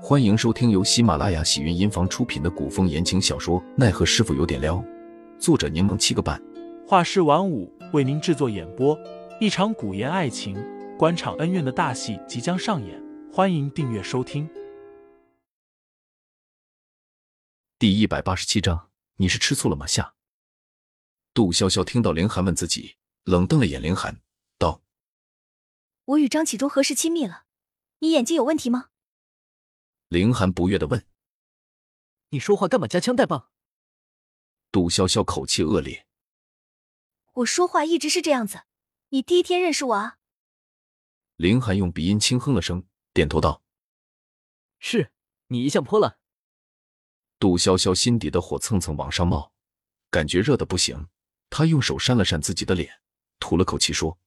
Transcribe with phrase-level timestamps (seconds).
[0.00, 4.76] 欢迎收听由喜马拉雅喜云音房出品的古风言情小说《奈何师傅有点撩》，
[5.40, 6.40] 作者柠檬七个半，
[6.86, 8.96] 画师晚舞为您制作演播。
[9.40, 10.56] 一场古言爱情、
[10.96, 14.48] 官场恩怨的大戏即将上演，欢迎订阅收听。
[17.76, 19.84] 第一百八十七章，你是吃醋了吗？
[19.84, 20.14] 下。
[21.34, 22.94] 杜潇潇听到凌寒问自己，
[23.24, 24.20] 冷瞪了眼凌寒，
[24.58, 24.80] 道
[26.06, 27.42] ：“我与张启忠何时亲密了？
[27.98, 28.86] 你眼睛有问题吗？”
[30.08, 31.06] 凌寒不悦的问
[32.30, 33.50] ：“你说话干嘛夹枪带棒？”
[34.72, 36.06] 杜潇潇口气恶劣
[37.34, 38.62] ：“我说话一直是这样子，
[39.10, 40.16] 你第一天认识我啊？”
[41.36, 43.62] 凌寒用鼻音轻哼了声，点头道
[44.80, 45.12] ：“是
[45.48, 46.18] 你一向泼辣。”
[47.38, 49.52] 杜潇潇心底的火蹭蹭往上冒，
[50.10, 51.08] 感觉热的不行。
[51.50, 53.00] 她用手扇了扇自己的脸，
[53.38, 54.18] 吐了口气说：“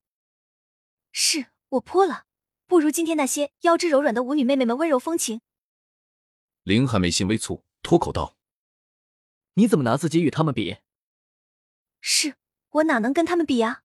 [1.11, 2.25] 是我泼了，
[2.67, 5.41] 不如今天那些腰肢柔软的舞女妹妹们温柔风情。”
[6.63, 8.37] 凌寒眉心微蹙，脱口道
[9.55, 10.77] ：“你怎么拿自己与他们比
[11.99, 12.35] ？”“是
[12.69, 13.83] 我哪能跟他们比呀？”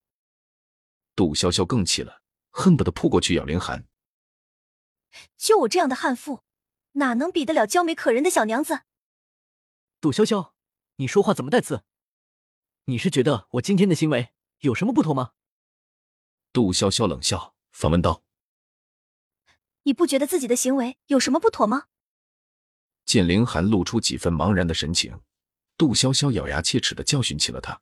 [1.17, 3.89] 杜潇潇更气了，恨不得扑过去咬凌寒。
[5.39, 6.45] 就我这样的悍妇，
[6.93, 8.83] 哪能比得了娇美可人的小娘子？
[9.99, 10.53] 杜潇潇，
[10.97, 11.83] 你说话怎么带刺？
[12.85, 15.33] 你是觉得我今天的行为有什么不妥吗？
[16.53, 18.23] 杜潇潇冷笑，反问道
[19.85, 21.87] ：“你不觉得自己的行为有什么不妥吗？”
[23.07, 25.21] 见凌寒露出几分茫然的神情，
[25.79, 27.81] 杜潇潇咬牙切齿的教训起了他：“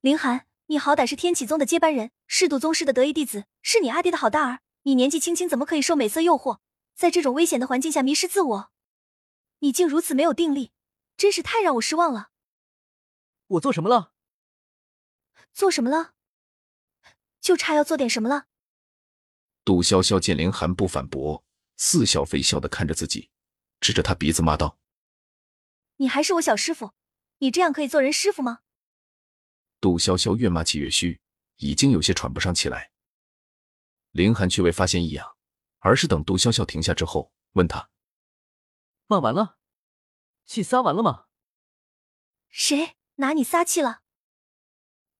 [0.00, 4.60] 凌寒，你好歹是天启宗的接班人，是杜宗师的得意弟子，是你阿爹的好大儿。
[4.82, 6.60] 你年纪轻轻，怎么可以受美色诱惑，
[6.94, 8.70] 在这种危险的环境下迷失自我？
[9.58, 10.70] 你竟如此没有定力，
[11.16, 12.28] 真是太让我失望了。”
[13.48, 14.12] 我做什么了？
[15.52, 16.12] 做什么了？
[17.40, 18.46] 就差要做点什么了。
[19.64, 21.42] 杜潇潇见凌寒不反驳，
[21.76, 23.30] 似笑非笑的看着自己。
[23.86, 24.80] 指着他鼻子骂道
[25.98, 26.90] ：“你还是我小师傅，
[27.38, 28.62] 你这样可以做人师傅吗？”
[29.80, 31.20] 杜潇潇越骂气越虚，
[31.58, 32.90] 已经有些喘不上气来。
[34.10, 35.36] 林寒却未发现异样，
[35.78, 37.88] 而是等杜潇潇停下之后，问他
[39.06, 39.56] ：“骂完了，
[40.46, 41.26] 气撒完了吗
[42.50, 44.02] ？”“谁拿你撒气了？”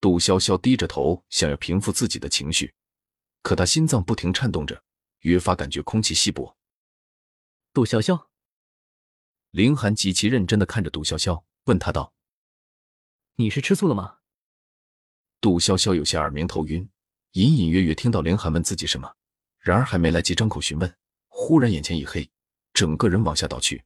[0.02, 2.74] 杜潇潇低着头，想要平复自己的情绪，
[3.42, 4.82] 可他心脏不停颤动着，
[5.20, 6.56] 越发感觉空气稀薄。
[7.72, 8.25] 杜潇潇。
[9.56, 12.12] 凌寒极其认真的看着杜潇潇，问他道
[13.36, 14.18] ：“你是吃醋了吗？”
[15.40, 16.86] 杜潇潇有些耳鸣头晕，
[17.32, 19.10] 隐隐约约听到凌寒问自己什么，
[19.58, 20.94] 然而还没来及张口询问，
[21.28, 22.30] 忽然眼前一黑，
[22.74, 23.82] 整个人往下倒去。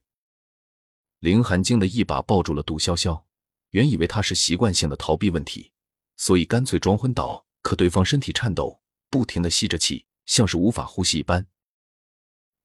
[1.19, 3.23] 凌寒惊得一把抱住了杜潇潇，
[3.69, 5.71] 原以为他是习惯性的逃避问题，
[6.17, 11.47] 所以干脆装昏倒，可对方身体颤抖，不停的吸着气，像是无法呼吸一般。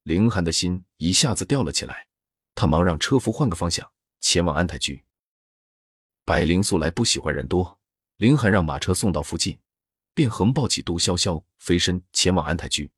[0.02, 2.08] 凌寒的心一下子吊了起来。
[2.56, 5.04] 他忙让车夫换个方向，前往安泰居。
[6.24, 7.78] 白灵素来不喜欢人多，
[8.16, 9.60] 林寒让马车送到附近，
[10.14, 12.90] 便横抱起杜潇潇，飞身前往安泰居。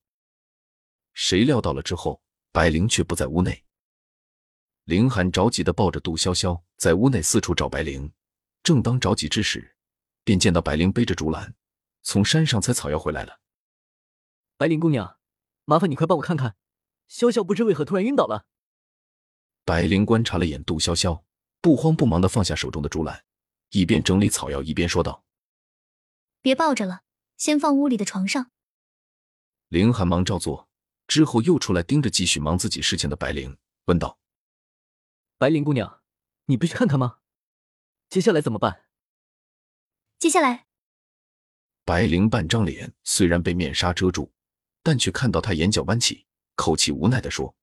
[1.12, 3.64] 谁料到了之后，白灵却不在屋内。
[4.84, 8.10] 林寒着急的抱着杜潇潇，在屋内四处找白灵。
[8.62, 9.76] 正当着急之时，
[10.22, 11.52] 便见到白灵背着竹篮，
[12.02, 13.40] 从山上采草药回来了。
[14.56, 15.18] 白灵姑娘，
[15.64, 16.56] 麻烦你快帮我看看，
[17.10, 18.46] 潇潇不知为何突然晕倒了。
[19.68, 21.22] 白灵观察了眼杜潇潇，
[21.60, 23.26] 不慌不忙的放下手中的竹篮，
[23.68, 25.26] 一边整理草药，一边说道
[26.40, 27.02] ：“别抱着了，
[27.36, 28.50] 先放屋里的床上。”
[29.68, 30.70] 林寒忙照做，
[31.06, 34.18] 之后又出来盯着继续忙自己事情的白灵，问道
[35.36, 36.00] ：“白灵姑娘，
[36.46, 37.18] 你不去看看吗？
[38.08, 38.86] 接下来怎么办？”
[40.18, 40.66] 接下来，
[41.84, 44.32] 白灵半张脸虽然被面纱遮住，
[44.82, 46.24] 但却看到他眼角弯起，
[46.54, 47.54] 口气无奈的说。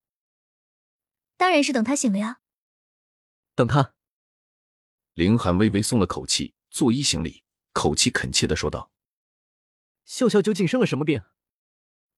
[1.36, 2.40] 当然是等他醒了呀。
[3.54, 3.94] 等他。
[5.14, 7.42] 凌寒微微松了口气，作揖行礼，
[7.72, 8.90] 口气恳切的说道
[10.04, 11.22] ：“笑笑究竟生了什么病？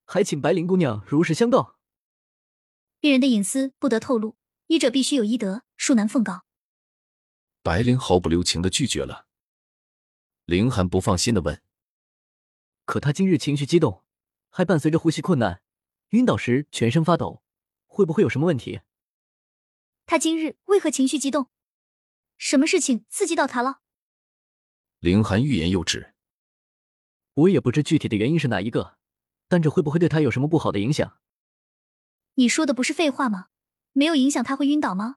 [0.04, 1.76] 还请白灵姑娘如实相告。”
[2.98, 4.36] 病人的隐私不得透露，
[4.66, 6.44] 医者必须有医德，恕难奉告。
[7.62, 9.26] 白灵毫不留情的拒绝了。
[10.44, 11.62] 凌寒不放心的问
[12.84, 14.02] ：“可他今日情绪激动，
[14.50, 15.62] 还伴随着呼吸困难，
[16.08, 17.44] 晕倒时全身发抖，
[17.86, 18.80] 会不会有什么问题？”
[20.08, 21.50] 他今日为何情绪激动？
[22.38, 23.82] 什么事情刺激到他了？
[25.00, 26.14] 凌寒欲言又止。
[27.34, 28.96] 我也不知具体的原因是哪一个，
[29.48, 31.20] 但这会不会对他有什么不好的影响？
[32.36, 33.48] 你说的不是废话吗？
[33.92, 35.16] 没有影响他会晕倒吗？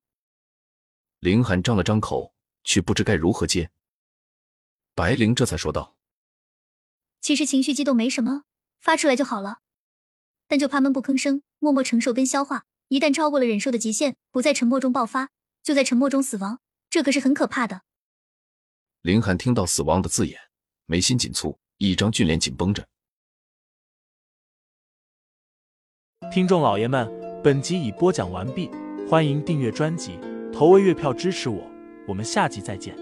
[1.20, 2.36] 凌寒张了张口，
[2.66, 3.72] 却不知该如何接。
[4.94, 5.96] 白灵这才说道
[7.22, 8.44] ：“其实情绪激动没什么，
[8.82, 9.62] 发出来就好了，
[10.50, 15.30] 但就怕闷不吭声，默默承受跟消化。”一旦超过了忍受的极限，不在沉默中爆发，
[15.64, 16.60] 就在沉默中死亡，
[16.90, 17.84] 这可是很可怕的。
[19.02, 20.38] 林寒听到“死亡”的字眼，
[20.88, 22.86] 眉心紧蹙，一张俊脸紧绷着。
[26.34, 27.10] 听众老爷们，
[27.42, 28.70] 本集已播讲完毕，
[29.10, 30.20] 欢迎订阅专辑，
[30.52, 31.72] 投喂月票支持我，
[32.10, 32.94] 我们下集再见。